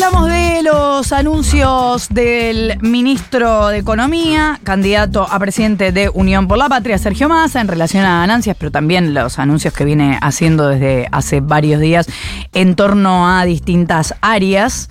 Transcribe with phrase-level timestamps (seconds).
[0.00, 6.68] hablamos de los anuncios del ministro de Economía, candidato a presidente de Unión por la
[6.68, 11.08] Patria, Sergio Massa, en relación a ganancias, pero también los anuncios que viene haciendo desde
[11.10, 12.06] hace varios días
[12.52, 14.88] en torno a distintas áreas.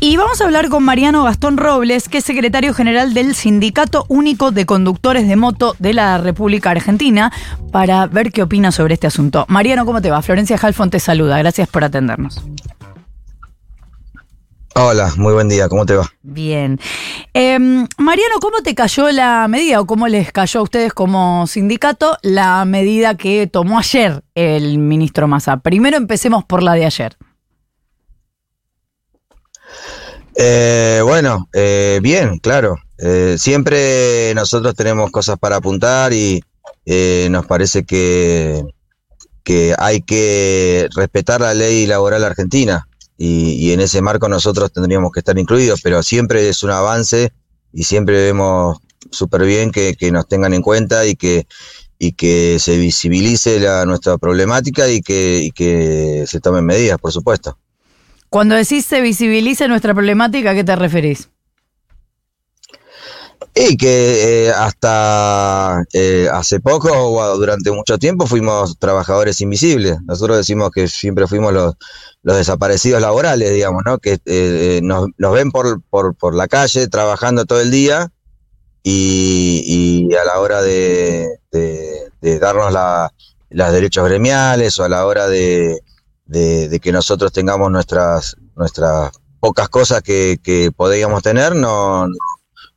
[0.00, 4.50] Y vamos a hablar con Mariano Gastón Robles, que es secretario general del Sindicato Único
[4.50, 7.32] de Conductores de Moto de la República Argentina,
[7.70, 9.44] para ver qué opina sobre este asunto.
[9.48, 10.22] Mariano, ¿cómo te va?
[10.22, 11.38] Florencia Halfon te saluda.
[11.38, 12.42] Gracias por atendernos.
[14.76, 16.10] Hola, muy buen día, ¿cómo te va?
[16.22, 16.80] Bien.
[17.32, 22.18] Em, Mariano, ¿cómo te cayó la medida o cómo les cayó a ustedes como sindicato
[22.22, 25.58] la medida que tomó ayer el ministro Massa?
[25.58, 27.16] Primero empecemos por la de ayer.
[30.34, 32.76] Eh, bueno, eh, bien, claro.
[32.98, 36.42] Eh, siempre nosotros tenemos cosas para apuntar y
[37.30, 38.64] nos parece que,
[39.44, 45.20] que hay que respetar la ley laboral argentina y, en ese marco nosotros tendríamos que
[45.20, 47.32] estar incluidos, pero siempre es un avance
[47.72, 48.78] y siempre vemos
[49.10, 51.46] súper bien que, nos tengan en cuenta y que,
[51.98, 57.12] y que se visibilice la, nuestra problemática y que, y que se tomen medidas, por
[57.12, 57.58] supuesto.
[58.28, 61.28] Cuando decís se visibilice nuestra problemática, ¿a qué te referís?
[63.56, 69.98] Y que eh, hasta eh, hace poco o durante mucho tiempo fuimos trabajadores invisibles.
[70.02, 71.74] Nosotros decimos que siempre fuimos los,
[72.24, 73.98] los desaparecidos laborales, digamos, ¿no?
[73.98, 78.10] Que eh, nos, ven por, por, la calle trabajando todo el día
[78.82, 81.28] y, a la hora de,
[82.40, 83.12] darnos la,
[83.50, 85.80] los derechos gremiales o a la hora de,
[86.28, 92.08] que nosotros tengamos nuestras, nuestras pocas cosas que, que podíamos tener, no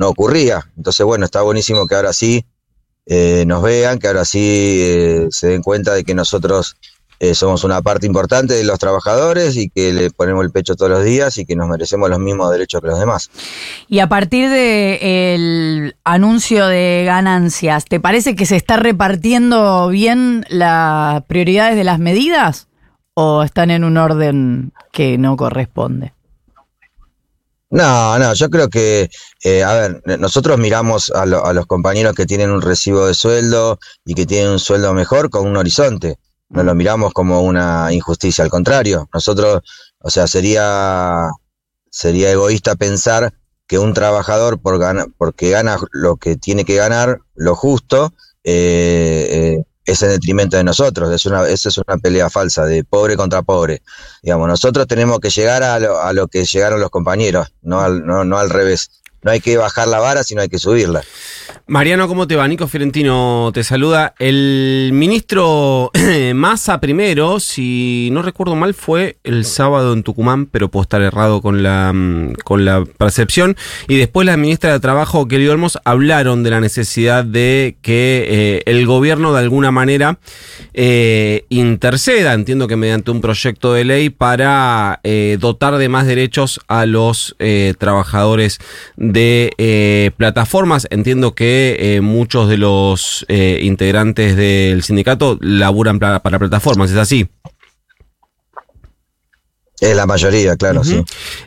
[0.00, 0.70] ocurría.
[0.76, 2.44] Entonces, bueno, está buenísimo que ahora sí
[3.06, 6.76] eh, nos vean, que ahora sí eh, se den cuenta de que nosotros
[7.20, 10.90] eh, somos una parte importante de los trabajadores y que le ponemos el pecho todos
[10.90, 13.30] los días y que nos merecemos los mismos derechos que los demás.
[13.88, 21.22] Y a partir del anuncio de ganancias, ¿te parece que se está repartiendo bien las
[21.24, 22.68] prioridades de las medidas
[23.14, 26.12] o están en un orden que no corresponde?
[27.74, 29.10] No, no, yo creo que,
[29.42, 33.80] eh, a ver, nosotros miramos a, a, los compañeros que tienen un recibo de sueldo
[34.04, 36.20] y que tienen un sueldo mejor con un horizonte.
[36.50, 39.62] No lo miramos como una injusticia, al contrario, nosotros,
[39.98, 41.26] o sea, sería,
[41.90, 43.34] sería egoísta pensar
[43.66, 48.14] que un trabajador por gana, porque gana lo que tiene que ganar, lo justo,
[48.44, 51.12] eh, eh, es en detrimento de nosotros.
[51.12, 53.82] Es una, esa es una pelea falsa de pobre contra pobre.
[54.22, 58.04] Digamos, nosotros tenemos que llegar a lo, a lo que llegaron los compañeros, no al,
[58.04, 58.90] no, no al revés
[59.24, 61.02] no hay que bajar la vara, sino hay que subirla.
[61.66, 62.46] Mariano, ¿cómo te va?
[62.46, 64.14] Nico Fiorentino te saluda.
[64.18, 65.90] El ministro
[66.34, 71.40] Massa primero, si no recuerdo mal, fue el sábado en Tucumán, pero puedo estar errado
[71.40, 73.56] con la, mm, con la percepción.
[73.88, 78.62] Y después la ministra de Trabajo, Kelly Olmos, hablaron de la necesidad de que eh,
[78.66, 80.18] el gobierno de alguna manera
[80.74, 86.60] eh, interceda, entiendo que mediante un proyecto de ley, para eh, dotar de más derechos
[86.68, 87.36] a los
[87.78, 88.58] trabajadores
[89.16, 90.86] eh, plataformas.
[90.90, 97.28] Entiendo que eh, muchos de los eh, integrantes del sindicato laburan para, plataformas, ¿es así?
[99.80, 100.82] Es la mayoría, claro,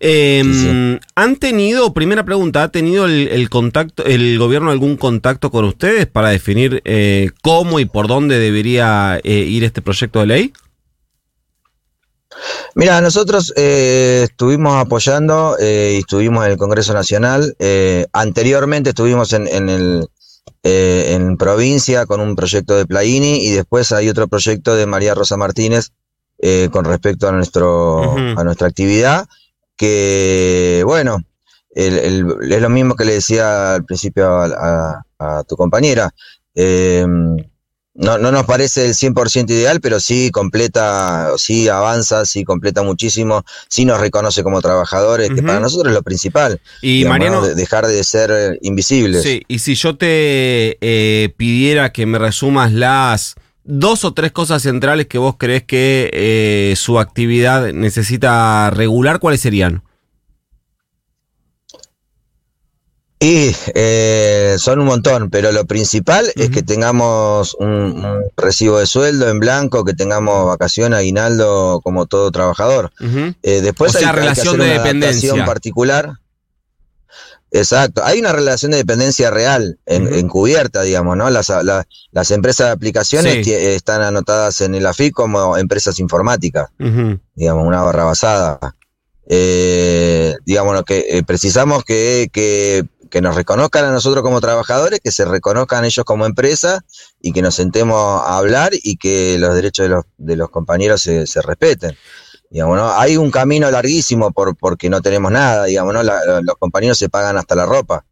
[0.00, 0.98] em, sí.
[1.14, 6.30] ¿Han tenido, primera pregunta, ¿ha tenido el, contacto, el gobierno algún contacto con ustedes para
[6.30, 6.82] definir
[7.42, 10.52] cómo y por dónde debería ir este proyecto de ley?
[12.74, 17.54] Mira, nosotros eh, estuvimos apoyando eh, y estuvimos en el Congreso Nacional.
[17.58, 20.08] Eh, anteriormente estuvimos en, en el
[20.66, 25.36] en provincia con un proyecto de Plaini y después hay otro proyecto de María Rosa
[25.36, 25.90] Martínez
[26.70, 29.26] con respecto a nuestro a nuestra actividad
[29.76, 31.18] que bueno
[31.74, 36.14] es lo mismo que le decía al principio a, a tu compañera.
[37.94, 43.44] No, no nos parece el 100% ideal, pero sí completa, sí avanza, sí completa muchísimo,
[43.68, 46.60] sí nos reconoce como trabajadores, que para nosotros es lo principal.
[46.82, 49.22] Y Mariano, dejar de ser invisibles.
[49.22, 54.62] Sí, y si yo te eh, pidiera que me resumas las dos o tres cosas
[54.62, 59.83] centrales que vos crees que eh, su actividad necesita regular, ¿cuáles serían?
[63.20, 69.30] Y eh, son un montón, pero lo principal es que tengamos un, recibo de sueldo
[69.30, 72.92] en blanco, que tengamos vacación, aguinaldo como todo trabajador.
[73.42, 76.14] eh, después hay, relación de dependencia particular.
[77.50, 81.30] Exacto, hay una relación de dependencia real, encubierta, digamos, ¿no?
[81.30, 81.52] Las,
[82.10, 86.68] las empresas de aplicaciones están anotadas en el AFIC como empresas informáticas,
[87.36, 88.74] digamos, una barra basada.
[89.26, 92.84] Eh, digamos, que eh, precisamos que, que,
[93.14, 96.84] que, nos reconozcan a nosotros como trabajadores, que se reconozcan ellos como empresa
[97.20, 101.00] y que nos sentemos a hablar y que los derechos de los, de los compañeros
[101.02, 101.96] se, se respeten.
[102.50, 102.92] Digamos, ¿no?
[102.92, 106.02] Hay un camino larguísimo por, porque no tenemos nada, digamos, ¿no?
[106.02, 108.04] Los compañeros se pagan hasta la ropa.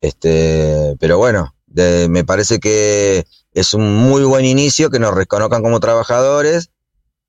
[0.00, 3.24] Este, pero bueno, me parece que
[3.54, 6.70] es un muy buen inicio que nos reconozcan como trabajadores,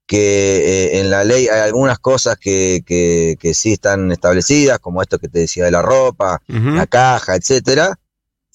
[0.05, 5.01] que eh, en la ley hay algunas cosas que, que, que, sí están establecidas, como
[5.01, 6.75] esto que te decía de la ropa, uh -huh.
[6.75, 7.97] la caja, etcétera.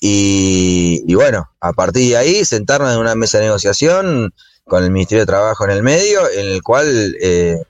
[0.01, 4.33] Y, y, bueno, a partir de ahí sentarnos en una mesa de negociación
[4.65, 7.61] con el Ministerio de Trabajo en el medio, en el cual eh,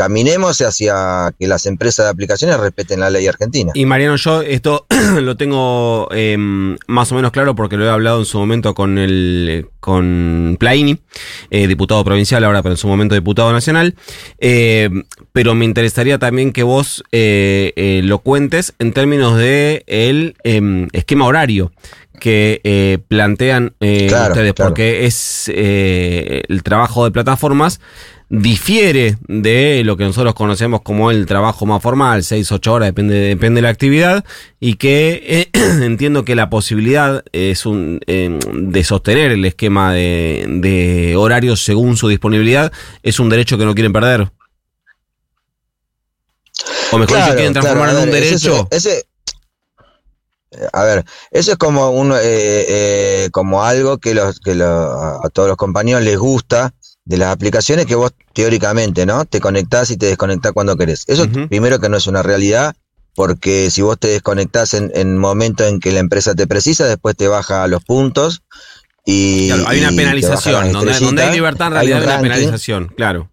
[0.00, 3.70] caminemos hacia que las empresas de aplicaciones respeten la ley argentina.
[3.74, 4.86] Y Mariano, yo esto
[5.20, 8.96] lo tengo eh, más o menos claro porque lo he hablado en su momento con
[8.96, 10.98] el con Plaini,
[11.50, 13.94] eh, diputado provincial ahora, pero en su momento diputado nacional.
[14.38, 14.88] Eh,
[15.32, 21.26] pero me interesaría también que vos eh, lo cuentes en términos de el em, esquema
[21.26, 21.72] horario
[22.20, 24.70] que eh, plantean eh, claro, ustedes, claro.
[24.70, 27.80] porque es eh, el trabajo de plataformas
[28.30, 33.16] difiere de lo que nosotros conocemos como el trabajo más formal, 6, 8 horas, depende,
[33.16, 34.24] depende de la actividad,
[34.60, 35.50] y que eh,
[35.84, 41.96] entiendo que la posibilidad es un, eh, de sostener el esquema de, de, horarios según
[41.96, 42.72] su disponibilidad
[43.02, 44.30] es un derecho que no quieren perder.
[46.92, 48.68] O mejor claro, si quieren transformar claro, en un derecho.
[48.70, 49.04] Ese, ese,
[50.72, 55.28] a ver, eso es como un, eh, eh, como algo que, los, que lo, a
[55.32, 56.74] todos los compañeros les gusta
[57.04, 59.24] de las aplicaciones que vos teóricamente, ¿no?
[59.24, 61.04] Te conectás y te desconectás cuando querés.
[61.06, 61.48] Eso uh -huh.
[61.48, 62.74] primero que no es una realidad,
[63.14, 67.16] porque si vos te desconectás en, en momento en que la empresa te precisa, después
[67.16, 68.42] te baja los puntos
[69.04, 69.48] y...
[69.48, 73.30] Claro, hay una penalización, donde, donde, hay libertad en realidad hay, una penalización, claro.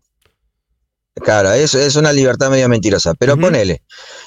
[1.23, 3.41] Claro, eso es una libertad medio mentirosa, pero uh -huh.
[3.41, 3.81] ponele.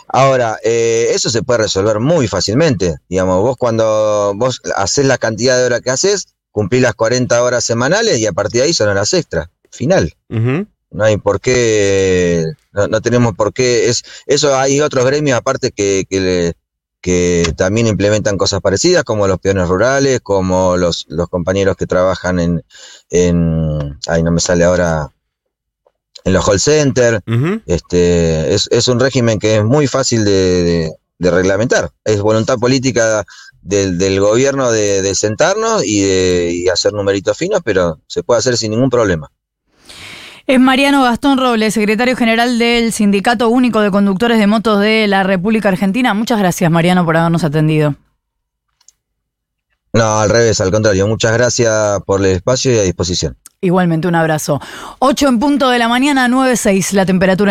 [0.09, 2.97] Ahora, eh, eso se puede resolver muy fácilmente.
[3.09, 7.65] Digamos, vos cuando vos haces la cantidad de horas que haces, cumplís las 40 horas
[7.65, 9.51] semanales y a partir de ahí son horas extra.
[9.71, 10.15] Final.
[10.29, 10.67] Uh -huh.
[10.91, 13.89] No hay por qué, no, no, tenemos por qué.
[13.89, 16.55] Es, eso hay otros gremios aparte que, que, le,
[17.01, 22.41] que también implementan cosas parecidas, como los peones rurales, como los, los compañeros que trabajan
[22.41, 22.65] en,
[23.11, 25.13] en, ay, no me sale ahora,
[26.25, 27.21] en los call centers.
[27.27, 27.63] Uh -huh.
[27.67, 31.93] este, es, es, un régimen que es muy fácil de, de, de reglamentar.
[32.05, 33.25] Es voluntad política
[33.63, 38.39] del, del gobierno de, de, sentarnos y de y hacer numeritos finos, pero se puede
[38.39, 39.31] hacer sin ningún problema.
[40.51, 45.23] Es Mariano Gastón Robles, secretario general del Sindicato Único de Conductores de Motos de la
[45.23, 46.13] República Argentina.
[46.13, 47.95] Muchas gracias, Mariano, por habernos atendido.
[49.93, 51.07] No, al revés, al contrario.
[51.07, 53.37] Muchas gracias por el espacio y a disposición.
[53.61, 54.61] Igualmente, un abrazo.
[54.99, 57.49] 8 en punto de la mañana, 9.6 la temperatura.